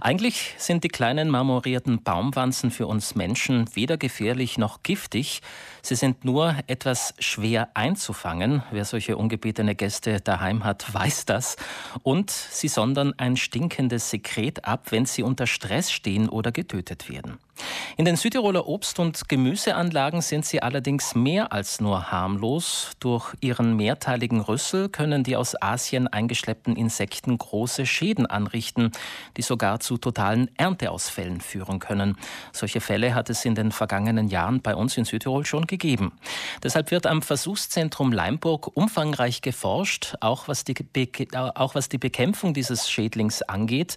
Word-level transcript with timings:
Eigentlich 0.00 0.54
sind 0.58 0.84
die 0.84 0.88
kleinen 0.88 1.28
marmorierten 1.28 2.02
Baumwanzen 2.02 2.70
für 2.70 2.86
uns 2.86 3.14
Menschen 3.14 3.68
weder 3.74 3.96
gefährlich 3.96 4.58
noch 4.58 4.82
giftig. 4.82 5.42
Sie 5.82 5.94
sind 5.94 6.24
nur 6.24 6.56
etwas 6.66 7.14
schwer 7.18 7.68
einzufangen. 7.74 8.62
Wer 8.70 8.84
solche 8.84 9.16
ungebetene 9.16 9.74
Gäste 9.74 10.20
daheim 10.20 10.64
hat, 10.64 10.92
weiß 10.94 11.26
das. 11.26 11.56
Und 12.02 12.30
sie 12.30 12.68
sondern 12.68 13.12
ein 13.18 13.36
stinkendes 13.36 14.10
Sekret 14.10 14.64
ab, 14.64 14.86
wenn 14.90 15.06
sie 15.06 15.22
unter 15.22 15.46
Stress 15.46 15.92
stehen 15.92 16.28
oder 16.28 16.52
getötet 16.52 17.10
werden. 17.10 17.38
In 17.96 18.04
den 18.04 18.16
Südtiroler 18.16 18.66
Obst- 18.66 18.98
und 18.98 19.28
Gemüseanlagen 19.28 20.22
sind 20.22 20.44
sie 20.44 20.62
allerdings 20.62 21.14
mehr 21.14 21.52
als 21.52 21.80
nur 21.80 22.10
harmlos. 22.10 22.90
Durch 23.00 23.34
ihren 23.40 23.76
mehrteiligen 23.76 24.40
Rüssel 24.40 24.88
können 24.88 25.24
die 25.24 25.36
aus 25.36 25.60
Asien 25.60 26.08
eingeschleppten 26.08 26.76
Insekten 26.76 27.36
große 27.36 27.86
Schäden 27.86 28.26
anrichten, 28.26 28.92
die 29.36 29.42
sogar 29.42 29.80
zu 29.80 29.98
totalen 29.98 30.50
Ernteausfällen 30.56 31.40
führen 31.40 31.78
können. 31.78 32.16
Solche 32.52 32.80
Fälle 32.80 33.14
hat 33.14 33.30
es 33.30 33.44
in 33.44 33.54
den 33.54 33.72
vergangenen 33.72 34.28
Jahren 34.28 34.62
bei 34.62 34.74
uns 34.74 34.96
in 34.96 35.04
Südtirol 35.04 35.44
schon 35.46 35.66
gegeben. 35.66 36.12
Deshalb 36.62 36.90
wird 36.90 37.06
am 37.06 37.22
Versuchszentrum 37.22 38.12
Leimburg 38.12 38.70
umfangreich 38.74 39.42
geforscht, 39.42 40.14
auch 40.20 40.48
was 40.48 40.64
die, 40.64 40.74
Be 40.74 41.08
auch 41.54 41.74
was 41.74 41.88
die 41.88 41.98
Bekämpfung 41.98 42.54
dieses 42.54 42.90
Schädlings 42.90 43.42
angeht. 43.42 43.96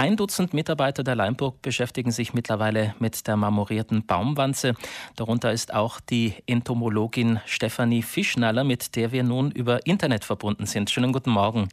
Ein 0.00 0.16
Dutzend 0.16 0.54
Mitarbeiter 0.54 1.04
der 1.04 1.14
Leimburg 1.14 1.60
beschäftigen 1.60 2.10
sich 2.10 2.32
mittlerweile 2.32 2.94
mit 3.00 3.26
der 3.26 3.36
marmorierten 3.36 4.06
Baumwanze. 4.06 4.74
Darunter 5.14 5.52
ist 5.52 5.74
auch 5.74 6.00
die 6.00 6.36
Entomologin 6.46 7.38
Stefanie 7.44 8.00
Fischnaller, 8.00 8.64
mit 8.64 8.96
der 8.96 9.12
wir 9.12 9.24
nun 9.24 9.50
über 9.50 9.84
Internet 9.84 10.24
verbunden 10.24 10.64
sind. 10.64 10.88
Schönen 10.88 11.12
guten 11.12 11.28
Morgen. 11.28 11.68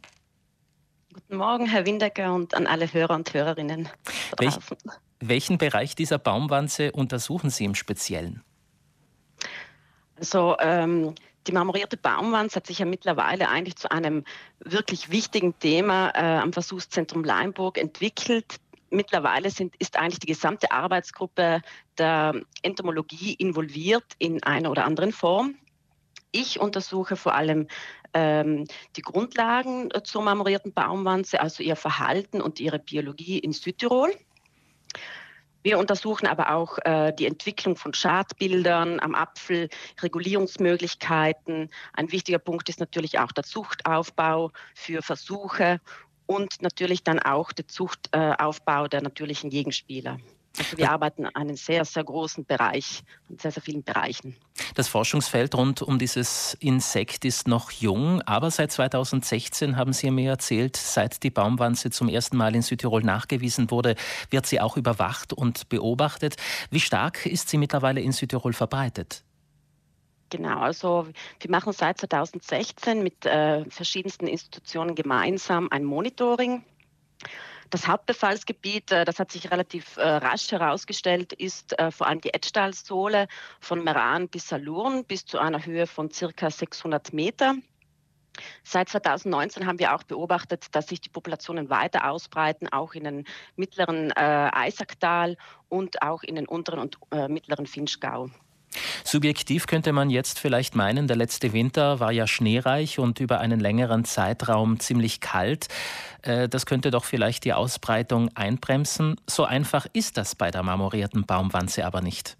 Guten 1.14 1.38
Morgen, 1.38 1.64
Herr 1.64 1.86
Windecker 1.86 2.34
und 2.34 2.52
an 2.52 2.66
alle 2.66 2.92
Hörer 2.92 3.14
und 3.14 3.32
Hörerinnen. 3.32 3.88
Welch, 4.36 4.58
welchen 5.20 5.56
Bereich 5.56 5.94
dieser 5.94 6.18
Baumwanze 6.18 6.92
untersuchen 6.92 7.48
Sie 7.48 7.64
im 7.64 7.74
Speziellen? 7.74 8.42
Also 10.18 10.54
ähm, 10.60 11.14
die 11.48 11.52
marmorierte 11.52 11.96
Baumwand 11.96 12.54
hat 12.54 12.66
sich 12.66 12.78
ja 12.78 12.84
mittlerweile 12.84 13.48
eigentlich 13.48 13.76
zu 13.76 13.90
einem 13.90 14.24
wirklich 14.60 15.10
wichtigen 15.10 15.58
Thema 15.58 16.10
äh, 16.10 16.38
am 16.38 16.52
Versuchszentrum 16.52 17.24
Leimburg 17.24 17.78
entwickelt. 17.78 18.60
Mittlerweile 18.90 19.50
sind, 19.50 19.74
ist 19.76 19.96
eigentlich 19.96 20.20
die 20.20 20.26
gesamte 20.26 20.70
Arbeitsgruppe 20.70 21.62
der 21.96 22.34
Entomologie 22.62 23.34
involviert 23.34 24.04
in 24.18 24.42
einer 24.42 24.70
oder 24.70 24.84
anderen 24.84 25.12
Form. 25.12 25.54
Ich 26.32 26.60
untersuche 26.60 27.16
vor 27.16 27.34
allem 27.34 27.66
ähm, 28.12 28.66
die 28.96 29.02
Grundlagen 29.02 29.88
zur 30.04 30.22
marmorierten 30.22 30.74
Baumwanze, 30.74 31.40
also 31.40 31.62
ihr 31.62 31.76
Verhalten 31.76 32.42
und 32.42 32.60
ihre 32.60 32.78
Biologie 32.78 33.38
in 33.38 33.52
Südtirol. 33.52 34.10
Wir 35.62 35.78
untersuchen 35.78 36.26
aber 36.26 36.54
auch 36.54 36.78
äh, 36.84 37.12
die 37.12 37.26
Entwicklung 37.26 37.76
von 37.76 37.92
Schadbildern 37.92 39.00
am 39.00 39.14
Apfel, 39.14 39.68
Regulierungsmöglichkeiten. 40.00 41.70
Ein 41.92 42.12
wichtiger 42.12 42.38
Punkt 42.38 42.68
ist 42.68 42.80
natürlich 42.80 43.18
auch 43.18 43.32
der 43.32 43.44
Zuchtaufbau 43.44 44.52
für 44.74 45.02
Versuche 45.02 45.80
und 46.26 46.62
natürlich 46.62 47.02
dann 47.02 47.18
auch 47.18 47.52
der 47.52 47.66
Zuchtaufbau 47.66 48.86
der 48.86 49.02
natürlichen 49.02 49.50
Gegenspieler. 49.50 50.18
Also 50.58 50.76
wir 50.76 50.90
arbeiten 50.90 51.26
an 51.26 51.34
einem 51.34 51.56
sehr, 51.56 51.84
sehr 51.84 52.04
großen 52.04 52.44
Bereich, 52.44 53.02
an 53.28 53.38
sehr, 53.38 53.52
sehr 53.52 53.62
vielen 53.62 53.82
Bereichen. 53.82 54.36
Das 54.74 54.88
Forschungsfeld 54.88 55.54
rund 55.54 55.82
um 55.82 55.98
dieses 55.98 56.54
Insekt 56.60 57.24
ist 57.24 57.48
noch 57.48 57.70
jung, 57.70 58.22
aber 58.22 58.50
seit 58.50 58.72
2016 58.72 59.76
haben 59.76 59.92
Sie 59.92 60.10
mir 60.10 60.30
erzählt, 60.30 60.76
seit 60.76 61.22
die 61.22 61.30
Baumwanze 61.30 61.90
zum 61.90 62.08
ersten 62.08 62.36
Mal 62.36 62.54
in 62.54 62.62
Südtirol 62.62 63.02
nachgewiesen 63.02 63.70
wurde, 63.70 63.94
wird 64.30 64.46
sie 64.46 64.60
auch 64.60 64.76
überwacht 64.76 65.32
und 65.32 65.68
beobachtet. 65.68 66.36
Wie 66.70 66.80
stark 66.80 67.26
ist 67.26 67.48
sie 67.48 67.58
mittlerweile 67.58 68.00
in 68.00 68.12
Südtirol 68.12 68.52
verbreitet? 68.52 69.22
Genau, 70.30 70.58
also 70.60 71.06
wir 71.40 71.50
machen 71.50 71.72
seit 71.72 71.98
2016 71.98 73.02
mit 73.02 73.24
äh, 73.24 73.64
verschiedensten 73.70 74.26
Institutionen 74.26 74.94
gemeinsam 74.94 75.68
ein 75.70 75.84
Monitoring 75.84 76.62
das 77.70 77.86
Hauptbefallsgebiet, 77.86 78.92
äh, 78.92 79.04
das 79.04 79.18
hat 79.18 79.32
sich 79.32 79.50
relativ 79.50 79.96
äh, 79.96 80.02
rasch 80.02 80.50
herausgestellt, 80.50 81.32
ist 81.32 81.78
äh, 81.78 81.90
vor 81.90 82.06
allem 82.06 82.20
die 82.20 82.34
Edstallsohle 82.34 83.28
von 83.60 83.84
Meran 83.84 84.28
bis 84.28 84.48
Salurn 84.48 85.04
bis 85.04 85.24
zu 85.24 85.38
einer 85.38 85.64
Höhe 85.64 85.86
von 85.86 86.10
circa 86.10 86.50
600 86.50 87.12
Meter. 87.12 87.54
Seit 88.62 88.88
2019 88.88 89.66
haben 89.66 89.78
wir 89.78 89.94
auch 89.94 90.04
beobachtet, 90.04 90.66
dass 90.72 90.86
sich 90.86 91.00
die 91.00 91.08
Populationen 91.08 91.70
weiter 91.70 92.08
ausbreiten, 92.10 92.68
auch 92.68 92.94
in 92.94 93.04
den 93.04 93.24
mittleren 93.56 94.10
äh, 94.10 94.50
Eisacktal 94.52 95.36
und 95.68 96.02
auch 96.02 96.22
in 96.22 96.36
den 96.36 96.46
unteren 96.46 96.78
und 96.78 96.98
äh, 97.10 97.28
mittleren 97.28 97.66
Finchgau. 97.66 98.30
Subjektiv 99.04 99.66
könnte 99.66 99.92
man 99.92 100.10
jetzt 100.10 100.38
vielleicht 100.38 100.74
meinen, 100.74 101.06
der 101.06 101.16
letzte 101.16 101.52
Winter 101.52 102.00
war 102.00 102.12
ja 102.12 102.26
schneereich 102.26 102.98
und 102.98 103.20
über 103.20 103.40
einen 103.40 103.60
längeren 103.60 104.04
Zeitraum 104.04 104.80
ziemlich 104.80 105.20
kalt. 105.20 105.68
Äh, 106.22 106.48
das 106.48 106.66
könnte 106.66 106.90
doch 106.90 107.04
vielleicht 107.04 107.44
die 107.44 107.52
Ausbreitung 107.52 108.30
einbremsen. 108.34 109.16
So 109.26 109.44
einfach 109.44 109.86
ist 109.92 110.16
das 110.16 110.34
bei 110.34 110.50
der 110.50 110.62
marmorierten 110.62 111.24
Baumwanze 111.24 111.86
aber 111.86 112.00
nicht. 112.00 112.36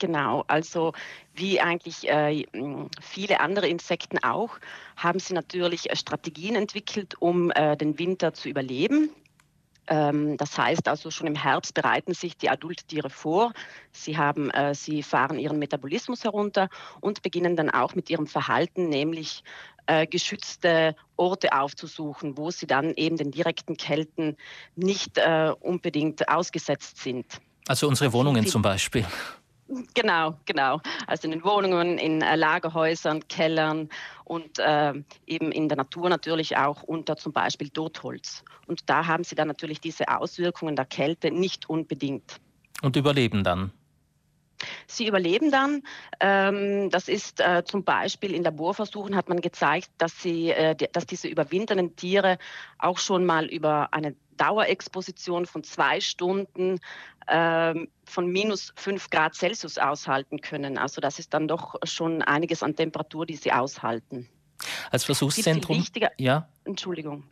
Genau, 0.00 0.44
also 0.46 0.92
wie 1.34 1.60
eigentlich 1.60 2.08
äh, 2.08 2.44
viele 3.00 3.40
andere 3.40 3.68
Insekten 3.68 4.18
auch, 4.22 4.58
haben 4.96 5.18
sie 5.18 5.34
natürlich 5.34 5.88
Strategien 5.94 6.54
entwickelt, 6.54 7.16
um 7.20 7.50
äh, 7.50 7.76
den 7.76 7.98
Winter 7.98 8.32
zu 8.32 8.48
überleben. 8.48 9.10
Ähm, 9.88 10.36
das 10.36 10.56
heißt 10.56 10.86
also 10.86 11.10
schon 11.10 11.26
im 11.26 11.34
Herbst 11.34 11.74
bereiten 11.74 12.14
sich 12.14 12.36
die 12.36 12.50
Adulttiere 12.50 13.10
vor. 13.10 13.52
Sie, 13.90 14.18
haben, 14.18 14.50
äh, 14.50 14.74
sie 14.74 15.02
fahren 15.02 15.38
ihren 15.38 15.58
Metabolismus 15.58 16.24
herunter 16.24 16.68
und 17.00 17.22
beginnen 17.22 17.56
dann 17.56 17.70
auch 17.70 17.94
mit 17.94 18.10
ihrem 18.10 18.26
Verhalten, 18.26 18.88
nämlich 18.88 19.42
äh, 19.86 20.06
geschützte 20.06 20.94
Orte 21.16 21.52
aufzusuchen, 21.52 22.36
wo 22.36 22.50
sie 22.50 22.66
dann 22.66 22.92
eben 22.94 23.16
den 23.16 23.30
direkten 23.30 23.76
Kälten 23.78 24.36
nicht 24.76 25.16
äh, 25.16 25.52
unbedingt 25.58 26.28
ausgesetzt 26.28 26.98
sind. 26.98 27.26
Also 27.66 27.88
unsere 27.88 28.12
Wohnungen 28.12 28.46
zum 28.46 28.62
Beispiel. 28.62 29.06
Genau, 29.94 30.34
genau. 30.46 30.80
Also 31.06 31.26
in 31.26 31.32
den 31.32 31.44
Wohnungen, 31.44 31.98
in 31.98 32.22
äh, 32.22 32.36
Lagerhäusern, 32.36 33.26
Kellern 33.28 33.90
und 34.24 34.58
äh, 34.58 34.94
eben 35.26 35.52
in 35.52 35.68
der 35.68 35.76
Natur 35.76 36.08
natürlich 36.08 36.56
auch 36.56 36.82
unter 36.82 37.16
zum 37.16 37.32
Beispiel 37.32 37.68
Totholz. 37.68 38.44
Und 38.66 38.88
da 38.88 39.06
haben 39.06 39.24
sie 39.24 39.34
dann 39.34 39.48
natürlich 39.48 39.80
diese 39.80 40.08
Auswirkungen 40.08 40.74
der 40.74 40.86
Kälte 40.86 41.30
nicht 41.30 41.68
unbedingt. 41.68 42.40
Und 42.80 42.96
überleben 42.96 43.44
dann? 43.44 43.72
Sie 44.86 45.06
überleben 45.06 45.50
dann. 45.50 45.82
Ähm, 46.20 46.90
das 46.90 47.08
ist 47.08 47.40
äh, 47.40 47.62
zum 47.64 47.84
Beispiel 47.84 48.34
in 48.34 48.42
Laborversuchen 48.42 49.14
hat 49.14 49.28
man 49.28 49.40
gezeigt, 49.40 49.90
dass, 49.98 50.20
sie, 50.20 50.50
äh, 50.50 50.74
dass 50.92 51.06
diese 51.06 51.28
überwinternden 51.28 51.94
Tiere 51.94 52.38
auch 52.78 52.98
schon 52.98 53.24
mal 53.24 53.46
über 53.46 53.92
eine 53.92 54.16
Dauerexposition 54.38 55.44
von 55.44 55.62
zwei 55.62 56.00
Stunden 56.00 56.80
ähm, 57.28 57.88
von 58.04 58.26
minus 58.26 58.72
fünf 58.76 59.10
Grad 59.10 59.34
Celsius 59.34 59.76
aushalten 59.76 60.40
können. 60.40 60.78
Also 60.78 61.02
das 61.02 61.18
ist 61.18 61.34
dann 61.34 61.46
doch 61.46 61.74
schon 61.84 62.22
einiges 62.22 62.62
an 62.62 62.74
Temperatur, 62.74 63.26
die 63.26 63.36
sie 63.36 63.52
aushalten. 63.52 64.28
Als 64.90 65.04
Versuchszentrum. 65.04 65.84
Ja. 66.16 66.48
Entschuldigung. 66.64 67.24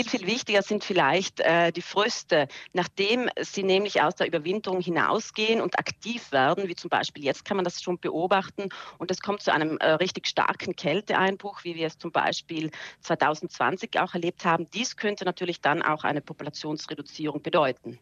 Viel, 0.00 0.08
viel 0.08 0.26
wichtiger 0.26 0.62
sind 0.62 0.82
vielleicht 0.82 1.40
äh, 1.40 1.72
die 1.72 1.82
Fröste. 1.82 2.48
Nachdem 2.72 3.28
sie 3.38 3.62
nämlich 3.62 4.00
aus 4.00 4.14
der 4.14 4.28
Überwinterung 4.28 4.80
hinausgehen 4.80 5.60
und 5.60 5.78
aktiv 5.78 6.32
werden, 6.32 6.68
wie 6.68 6.74
zum 6.74 6.88
Beispiel 6.88 7.22
jetzt 7.22 7.44
kann 7.44 7.58
man 7.58 7.64
das 7.64 7.82
schon 7.82 7.98
beobachten, 7.98 8.70
und 8.96 9.10
es 9.10 9.20
kommt 9.20 9.42
zu 9.42 9.52
einem 9.52 9.76
äh, 9.76 9.90
richtig 9.90 10.26
starken 10.26 10.74
Kälteeinbruch, 10.74 11.64
wie 11.64 11.74
wir 11.74 11.86
es 11.86 11.98
zum 11.98 12.12
Beispiel 12.12 12.70
2020 13.02 14.00
auch 14.00 14.14
erlebt 14.14 14.46
haben. 14.46 14.70
Dies 14.70 14.96
könnte 14.96 15.26
natürlich 15.26 15.60
dann 15.60 15.82
auch 15.82 16.04
eine 16.04 16.22
Populationsreduzierung 16.22 17.42
bedeuten. 17.42 17.98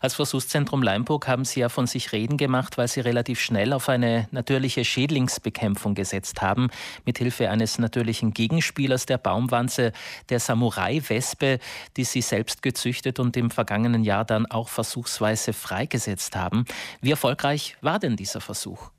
Als 0.00 0.14
Versuchszentrum 0.14 0.82
Leimburg 0.82 1.28
haben 1.28 1.44
Sie 1.44 1.60
ja 1.60 1.68
von 1.68 1.86
sich 1.86 2.12
reden 2.12 2.36
gemacht, 2.36 2.78
weil 2.78 2.88
Sie 2.88 3.00
relativ 3.00 3.40
schnell 3.40 3.72
auf 3.72 3.88
eine 3.88 4.28
natürliche 4.30 4.84
Schädlingsbekämpfung 4.84 5.94
gesetzt 5.94 6.42
haben, 6.42 6.70
mithilfe 7.04 7.50
eines 7.50 7.78
natürlichen 7.78 8.32
Gegenspielers 8.32 9.06
der 9.06 9.18
Baumwanze, 9.18 9.92
der 10.28 10.40
Samurai-Wespe, 10.40 11.58
die 11.96 12.04
Sie 12.04 12.20
selbst 12.20 12.62
gezüchtet 12.62 13.18
und 13.18 13.36
im 13.36 13.50
vergangenen 13.50 14.04
Jahr 14.04 14.24
dann 14.24 14.46
auch 14.46 14.68
versuchsweise 14.68 15.52
freigesetzt 15.52 16.36
haben. 16.36 16.64
Wie 17.00 17.10
erfolgreich 17.10 17.76
war 17.80 17.98
denn 17.98 18.16
dieser 18.16 18.40
Versuch? 18.40 18.90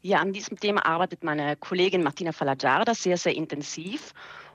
Ja, 0.00 0.18
an 0.18 0.32
diesem 0.32 0.58
Thema 0.58 0.84
arbeitet 0.84 1.22
meine 1.22 1.56
Kollegin 1.56 2.02
Martina 2.02 2.32
Falagiarda 2.32 2.94
sehr, 2.94 3.16
sehr 3.16 3.34
intensiv. 3.34 4.12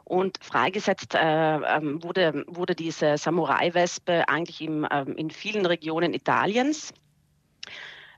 Und 0.07 0.37
freigesetzt 0.41 1.15
äh, 1.15 1.19
ähm, 1.19 2.01
wurde, 2.01 2.45
wurde 2.47 2.75
diese 2.75 3.17
Samurai-Wespe 3.17 4.29
eigentlich 4.29 4.61
im, 4.61 4.87
ähm, 4.89 5.17
in 5.17 5.29
vielen 5.29 5.65
Regionen 5.65 6.13
Italiens. 6.13 6.93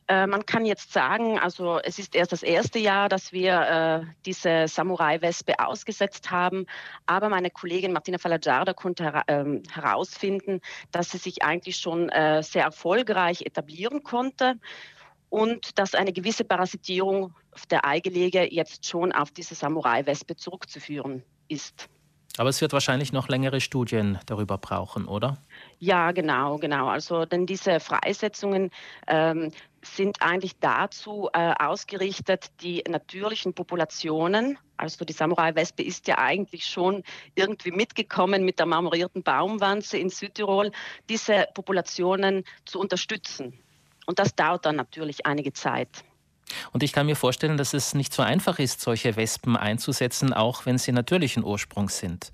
Äh, 0.07 0.27
man 0.27 0.45
kann 0.45 0.67
jetzt 0.67 0.93
sagen, 0.93 1.39
also 1.39 1.79
es 1.79 1.97
ist 1.97 2.13
erst 2.13 2.31
das 2.31 2.43
erste 2.43 2.77
Jahr, 2.77 3.09
dass 3.09 3.31
wir 3.31 4.03
äh, 4.05 4.13
diese 4.23 4.67
Samurai-Wespe 4.67 5.57
ausgesetzt 5.57 6.29
haben, 6.29 6.67
aber 7.07 7.27
meine 7.27 7.49
Kollegin 7.49 7.91
Martina 7.91 8.19
Fallagiarda 8.19 8.73
konnte 8.73 9.05
hera 9.05 9.23
äh, 9.25 9.59
herausfinden, 9.71 10.61
dass 10.91 11.09
sie 11.09 11.17
sich 11.17 11.41
eigentlich 11.41 11.77
schon 11.77 12.09
äh, 12.09 12.43
sehr 12.43 12.65
erfolgreich 12.65 13.41
etablieren 13.47 14.03
konnte 14.03 14.59
und 15.29 15.79
dass 15.79 15.95
eine 15.95 16.13
gewisse 16.13 16.43
Parasitierung 16.43 17.33
der 17.71 17.83
Eigelege 17.83 18.47
jetzt 18.53 18.85
schon 18.85 19.11
auf 19.11 19.31
diese 19.31 19.55
Samurai-Wespe 19.55 20.35
zurückzuführen 20.35 21.23
ist. 21.49 21.89
Aber 22.37 22.49
es 22.49 22.61
wird 22.61 22.71
wahrscheinlich 22.71 23.11
noch 23.11 23.27
längere 23.27 23.59
Studien 23.59 24.17
darüber 24.25 24.57
brauchen, 24.57 25.09
oder? 25.09 25.37
Ja, 25.79 26.13
genau, 26.13 26.57
genau. 26.57 26.87
Also 26.87 27.25
denn 27.25 27.45
diese 27.45 27.81
Freisetzungen 27.81 28.71
ähm, 29.07 29.51
sind 29.81 30.21
eigentlich 30.21 30.57
dazu 30.59 31.29
äh, 31.33 31.53
ausgerichtet, 31.59 32.51
die 32.61 32.81
natürlichen 32.87 33.53
Populationen, 33.53 34.57
also 34.77 35.03
die 35.03 35.11
Samurai-Wespe 35.11 35.83
ist 35.83 36.07
ja 36.07 36.17
eigentlich 36.17 36.65
schon 36.65 37.03
irgendwie 37.35 37.71
mitgekommen 37.71 38.45
mit 38.45 38.59
der 38.59 38.67
marmorierten 38.67 39.21
Baumwanze 39.21 39.97
in 39.97 40.09
Südtirol, 40.09 40.71
diese 41.09 41.45
Populationen 41.53 42.45
zu 42.63 42.79
unterstützen. 42.79 43.59
Und 44.05 44.17
das 44.17 44.33
dauert 44.33 44.65
dann 44.65 44.77
natürlich 44.77 45.25
einige 45.25 45.51
Zeit. 45.51 46.05
Und 46.71 46.83
ich 46.83 46.93
kann 46.93 47.05
mir 47.05 47.15
vorstellen, 47.15 47.57
dass 47.57 47.73
es 47.73 47.93
nicht 47.93 48.13
so 48.13 48.21
einfach 48.21 48.59
ist, 48.59 48.81
solche 48.81 49.15
Wespen 49.15 49.57
einzusetzen, 49.57 50.33
auch 50.33 50.65
wenn 50.65 50.77
sie 50.77 50.91
natürlichen 50.91 51.43
Ursprungs 51.43 51.97
sind. 51.97 52.31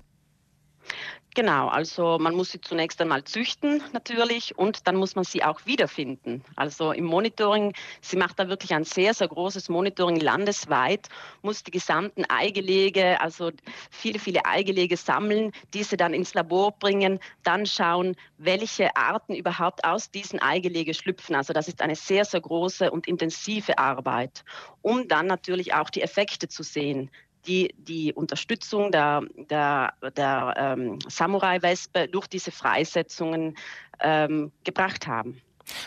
Genau, 1.36 1.68
also 1.68 2.16
man 2.18 2.34
muss 2.34 2.52
sie 2.52 2.62
zunächst 2.62 2.98
einmal 2.98 3.22
züchten 3.24 3.82
natürlich 3.92 4.56
und 4.56 4.86
dann 4.86 4.96
muss 4.96 5.16
man 5.16 5.24
sie 5.24 5.44
auch 5.44 5.66
wiederfinden. 5.66 6.42
Also 6.56 6.92
im 6.92 7.04
Monitoring, 7.04 7.74
sie 8.00 8.16
macht 8.16 8.38
da 8.38 8.48
wirklich 8.48 8.72
ein 8.72 8.84
sehr, 8.84 9.12
sehr 9.12 9.28
großes 9.28 9.68
Monitoring 9.68 10.18
landesweit, 10.18 11.08
muss 11.42 11.62
die 11.62 11.72
gesamten 11.72 12.24
Eigelege, 12.24 13.20
also 13.20 13.50
viele, 13.90 14.18
viele 14.18 14.46
Eigelege 14.46 14.96
sammeln, 14.96 15.52
diese 15.74 15.98
dann 15.98 16.14
ins 16.14 16.32
Labor 16.32 16.72
bringen, 16.72 17.20
dann 17.42 17.66
schauen, 17.66 18.16
welche 18.38 18.96
Arten 18.96 19.34
überhaupt 19.34 19.84
aus 19.84 20.10
diesen 20.10 20.38
Eigelege 20.40 20.94
schlüpfen. 20.94 21.36
Also 21.36 21.52
das 21.52 21.68
ist 21.68 21.82
eine 21.82 21.96
sehr, 21.96 22.24
sehr 22.24 22.40
große 22.40 22.90
und 22.90 23.06
intensive 23.06 23.76
Arbeit, 23.76 24.42
um 24.80 25.06
dann 25.06 25.26
natürlich 25.26 25.74
auch 25.74 25.90
die 25.90 26.00
Effekte 26.00 26.48
zu 26.48 26.62
sehen 26.62 27.10
die 27.46 27.74
die 27.78 28.12
Unterstützung 28.12 28.90
der, 28.92 29.22
der, 29.50 29.92
der 30.16 30.54
ähm, 30.56 30.98
Samurai-Wespe 31.08 32.08
durch 32.08 32.26
diese 32.26 32.50
Freisetzungen 32.50 33.56
ähm, 34.00 34.52
gebracht 34.64 35.06
haben. 35.06 35.40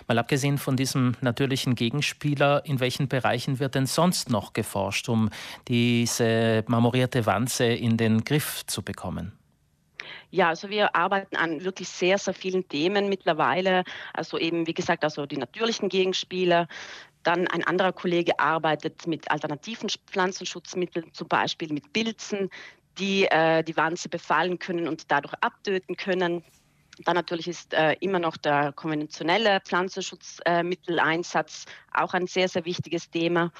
Mal 0.07 0.17
abgesehen 0.17 0.57
von 0.57 0.75
diesem 0.75 1.15
natürlichen 1.21 1.75
Gegenspieler, 1.75 2.65
in 2.65 2.79
welchen 2.79 3.07
Bereichen 3.07 3.59
wird 3.59 3.75
denn 3.75 3.85
sonst 3.85 4.29
noch 4.29 4.53
geforscht, 4.53 5.07
um 5.09 5.29
diese 5.67 6.63
marmorierte 6.67 7.25
Wanze 7.25 7.65
in 7.65 7.97
den 7.97 8.23
Griff 8.23 8.65
zu 8.65 8.81
bekommen? 8.81 9.33
Ja, 10.31 10.49
also 10.49 10.69
wir 10.69 10.95
arbeiten 10.95 11.35
an 11.35 11.63
wirklich 11.63 11.89
sehr, 11.89 12.17
sehr 12.19 12.35
vielen 12.35 12.67
Themen 12.67 13.09
mittlerweile. 13.09 13.83
Also 14.13 14.37
eben, 14.37 14.67
wie 14.67 14.73
gesagt, 14.73 15.03
also 15.03 15.25
die 15.25 15.37
natürlichen 15.37 15.89
Gegenspieler, 15.89 16.67
dann 17.23 17.47
ein 17.47 17.63
anderer 17.63 17.93
Kollege 17.93 18.39
arbeitet 18.39 19.07
mit 19.07 19.31
alternativen 19.31 19.89
Pflanzenschutzmitteln, 19.89 21.11
zum 21.13 21.27
Beispiel 21.27 21.73
mit 21.73 21.91
Pilzen, 21.93 22.51
die 22.97 23.25
äh, 23.25 23.63
die 23.63 23.77
Wanze 23.77 24.09
befallen 24.09 24.59
können 24.59 24.87
und 24.87 25.11
dadurch 25.11 25.33
abtöten 25.41 25.95
können. 25.95 26.43
Dann 27.05 27.15
natürlich 27.15 27.47
ist 27.47 27.73
äh, 27.73 27.93
immer 28.01 28.19
noch 28.19 28.37
der 28.37 28.73
konventionelle 28.73 29.61
Pflanzenschutzmitteleinsatz 29.61 31.65
äh, 31.65 32.01
auch 32.01 32.13
ein 32.13 32.27
sehr, 32.27 32.49
sehr 32.49 32.65
wichtiges 32.65 33.09
Thema. 33.09 33.53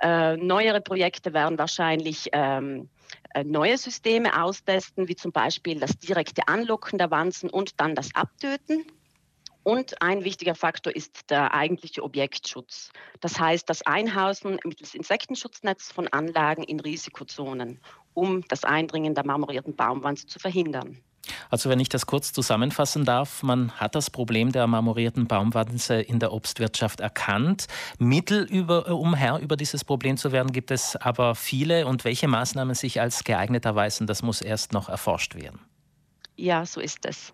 Äh, 0.00 0.36
neuere 0.36 0.80
Projekte 0.80 1.32
werden 1.32 1.58
wahrscheinlich 1.58 2.28
ähm, 2.32 2.88
äh, 3.34 3.44
neue 3.44 3.78
Systeme 3.78 4.42
austesten, 4.42 5.06
wie 5.08 5.14
zum 5.14 5.30
Beispiel 5.30 5.78
das 5.78 5.98
direkte 5.98 6.48
Anlocken 6.48 6.98
der 6.98 7.10
Wanzen 7.10 7.50
und 7.50 7.80
dann 7.80 7.94
das 7.94 8.14
Abtöten. 8.14 8.84
Und 9.62 10.00
ein 10.00 10.24
wichtiger 10.24 10.54
Faktor 10.54 10.94
ist 10.94 11.30
der 11.30 11.52
eigentliche 11.52 12.02
Objektschutz. 12.02 12.90
Das 13.20 13.38
heißt, 13.38 13.68
das 13.68 13.82
Einhausen 13.86 14.58
mittels 14.64 14.94
Insektenschutznetz 14.94 15.92
von 15.92 16.08
Anlagen 16.08 16.62
in 16.62 16.80
Risikozonen, 16.80 17.80
um 18.14 18.42
das 18.48 18.64
Eindringen 18.64 19.14
der 19.14 19.26
marmorierten 19.26 19.76
Baumwanze 19.76 20.26
zu 20.26 20.38
verhindern. 20.38 20.98
Also 21.50 21.68
wenn 21.68 21.80
ich 21.80 21.88
das 21.88 22.06
kurz 22.06 22.32
zusammenfassen 22.32 23.04
darf, 23.04 23.42
man 23.42 23.72
hat 23.72 23.94
das 23.94 24.10
Problem 24.10 24.52
der 24.52 24.66
marmorierten 24.66 25.26
Baumwanze 25.26 26.00
in 26.00 26.18
der 26.18 26.32
Obstwirtschaft 26.32 27.00
erkannt. 27.00 27.66
Mittel, 27.98 28.44
über, 28.44 28.88
um 28.88 29.14
Herr 29.14 29.38
über 29.38 29.56
dieses 29.56 29.84
Problem 29.84 30.16
zu 30.16 30.32
werden, 30.32 30.52
gibt 30.52 30.70
es 30.70 30.96
aber 30.96 31.34
viele. 31.34 31.86
Und 31.86 32.04
welche 32.04 32.28
Maßnahmen 32.28 32.74
sich 32.74 33.00
als 33.00 33.24
geeignet 33.24 33.64
erweisen, 33.64 34.06
das 34.06 34.22
muss 34.22 34.40
erst 34.40 34.72
noch 34.72 34.88
erforscht 34.88 35.34
werden. 35.34 35.60
Ja, 36.36 36.64
so 36.64 36.80
ist 36.80 37.04
es. 37.04 37.32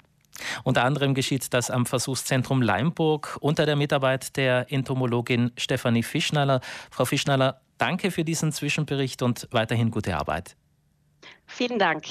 Unter 0.64 0.84
anderem 0.84 1.14
geschieht 1.14 1.52
das 1.54 1.70
am 1.70 1.86
Versuchszentrum 1.86 2.62
Leimburg 2.62 3.38
unter 3.40 3.66
der 3.66 3.76
Mitarbeit 3.76 4.36
der 4.36 4.70
Entomologin 4.70 5.52
Stefanie 5.56 6.02
Fischnaller. 6.02 6.60
Frau 6.90 7.04
Fischnaller, 7.04 7.60
danke 7.78 8.10
für 8.10 8.24
diesen 8.24 8.52
Zwischenbericht 8.52 9.22
und 9.22 9.48
weiterhin 9.50 9.90
gute 9.90 10.16
Arbeit. 10.16 10.56
Vielen 11.46 11.78
Dank. 11.78 12.04